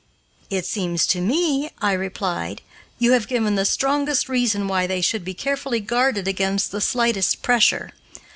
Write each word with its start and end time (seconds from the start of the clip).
"It 0.49 0.65
seems 0.65 1.05
to 1.05 1.21
me," 1.21 1.69
I 1.79 1.91
replied, 1.93 2.63
"you 2.97 3.11
have 3.11 3.27
given 3.27 3.53
the 3.53 3.65
strongest 3.65 4.27
reason 4.27 4.67
why 4.67 4.87
they 4.87 4.99
should 4.99 5.23
be 5.23 5.35
carefully 5.35 5.79
guarded 5.79 6.27
against 6.27 6.71
the 6.71 6.81
slightest 6.81 7.43
pressure. 7.43 7.91